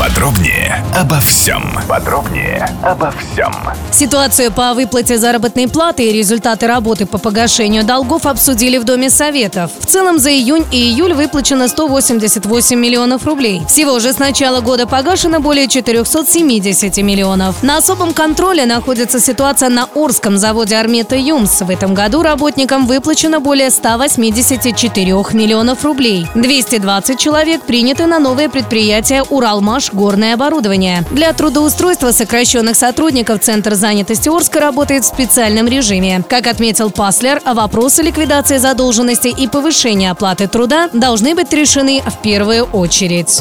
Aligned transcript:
Подробнее 0.00 0.82
обо 0.96 1.20
всем. 1.20 1.62
Подробнее 1.86 2.66
обо 2.82 3.12
всем. 3.12 3.52
Ситуацию 3.92 4.50
по 4.50 4.72
выплате 4.72 5.18
заработной 5.18 5.68
платы 5.68 6.08
и 6.08 6.12
результаты 6.12 6.66
работы 6.66 7.04
по 7.04 7.18
погашению 7.18 7.84
долгов 7.84 8.24
обсудили 8.24 8.78
в 8.78 8.84
Доме 8.84 9.10
Советов. 9.10 9.70
В 9.78 9.84
целом 9.84 10.18
за 10.18 10.30
июнь 10.30 10.64
и 10.72 10.76
июль 10.76 11.12
выплачено 11.12 11.68
188 11.68 12.78
миллионов 12.78 13.26
рублей. 13.26 13.60
Всего 13.68 13.98
же 14.00 14.14
с 14.14 14.18
начала 14.18 14.62
года 14.62 14.86
погашено 14.86 15.38
более 15.38 15.68
470 15.68 16.96
миллионов. 17.02 17.62
На 17.62 17.76
особом 17.76 18.14
контроле 18.14 18.64
находится 18.64 19.20
ситуация 19.20 19.68
на 19.68 19.86
Орском 19.94 20.38
заводе 20.38 20.76
Армета 20.76 21.16
Юмс. 21.16 21.60
В 21.60 21.68
этом 21.68 21.92
году 21.92 22.22
работникам 22.22 22.86
выплачено 22.86 23.40
более 23.40 23.70
184 23.70 25.12
миллионов 25.34 25.84
рублей. 25.84 26.26
220 26.34 27.18
человек 27.18 27.60
приняты 27.66 28.06
на 28.06 28.18
новое 28.18 28.48
предприятие 28.48 29.24
«Уралмаш 29.24 29.89
горное 29.92 30.34
оборудование». 30.34 31.04
Для 31.10 31.32
трудоустройства 31.32 32.12
сокращенных 32.12 32.76
сотрудников 32.76 33.40
Центр 33.40 33.74
занятости 33.74 34.28
Орска 34.28 34.60
работает 34.60 35.04
в 35.04 35.08
специальном 35.08 35.66
режиме. 35.66 36.24
Как 36.28 36.46
отметил 36.46 36.90
Паслер, 36.90 37.40
вопросы 37.44 38.02
ликвидации 38.02 38.58
задолженности 38.58 39.28
и 39.28 39.48
повышения 39.48 40.10
оплаты 40.10 40.48
труда 40.48 40.88
должны 40.92 41.34
быть 41.34 41.52
решены 41.52 42.02
в 42.06 42.22
первую 42.22 42.64
очередь. 42.64 43.40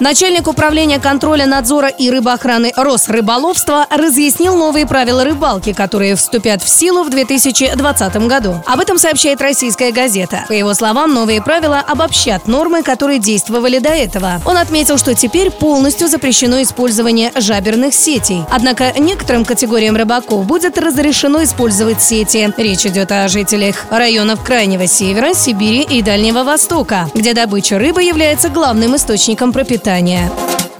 Начальник 0.00 0.48
управления 0.48 0.98
контроля 0.98 1.46
надзора 1.46 1.88
и 1.88 2.10
рыбоохраны 2.10 2.72
Росрыболовства 2.76 3.86
разъяснил 3.90 4.56
новые 4.56 4.86
правила 4.86 5.24
рыбалки, 5.24 5.72
которые 5.72 6.16
вступят 6.16 6.62
в 6.62 6.68
силу 6.68 7.04
в 7.04 7.10
2020 7.10 8.16
году. 8.26 8.62
Об 8.66 8.80
этом 8.80 8.98
сообщает 8.98 9.40
российская 9.40 9.92
газета. 9.92 10.44
По 10.48 10.52
его 10.52 10.74
словам, 10.74 11.14
новые 11.14 11.42
правила 11.42 11.82
обобщат 11.86 12.48
нормы, 12.48 12.82
которые 12.82 13.18
действовали 13.18 13.78
до 13.78 13.90
этого. 13.90 14.40
Он 14.44 14.56
отметил, 14.56 14.98
что 14.98 15.14
теперь 15.14 15.50
полностью 15.50 16.08
запрещено 16.08 16.62
использование 16.62 17.30
жаберных 17.36 17.94
сетей. 17.94 18.42
Однако 18.50 18.92
некоторым 18.98 19.44
категориям 19.44 19.96
рыбаков 19.96 20.46
будет 20.46 20.78
разрешено 20.78 21.44
использовать 21.44 22.02
сети. 22.02 22.52
Речь 22.56 22.86
идет 22.86 23.12
о 23.12 23.28
жителях 23.28 23.76
районов 23.90 24.42
Крайнего 24.42 24.86
Севера, 24.86 25.34
Сибири 25.34 25.82
и 25.82 26.02
Дальнего 26.02 26.42
Востока, 26.44 27.08
где 27.14 27.34
добыча 27.34 27.78
рыбы 27.78 28.02
является 28.02 28.48
главным 28.48 28.96
источником 28.96 29.52
пропитания 29.52 29.91
питания. 29.92 30.30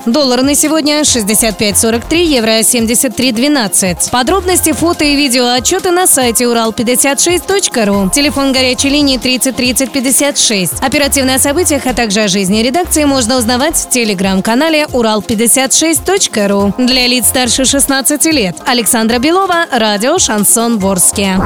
Доллар 0.07 0.43
на 0.43 0.55
сегодня 0.57 1.03
65.43, 1.03 2.25
евро 2.25 2.59
73.12. 2.61 4.11
Подробности, 4.11 4.73
фото 4.73 5.05
и 5.05 5.15
видео 5.15 5.47
отчеты 5.53 5.93
на 5.93 6.09
сайте 6.09 6.45
урал56.ру. 6.45 8.11
Телефон 8.11 8.53
горячей 8.53 8.89
линии 8.89 9.19
30 9.19 9.55
30 9.55 9.93
56. 9.93 10.81
Оперативные 10.81 11.37
о 11.37 11.39
событиях, 11.39 11.87
а 11.87 11.95
также 11.95 12.23
о 12.23 12.29
жизни 12.29 12.63
редакции 12.63 13.05
можно 13.05 13.37
узнавать 13.37 13.77
в 13.77 13.91
телеграм-канале 13.91 14.87
урал56.ру. 14.87 16.75
Для 16.79 17.07
лиц 17.07 17.27
старше 17.27 17.65
16 17.65 18.25
лет. 18.27 18.57
Александра 18.67 19.19
Белова, 19.19 19.67
радио 19.71 20.19
«Шансон 20.19 20.79
Ворске». 20.79 21.39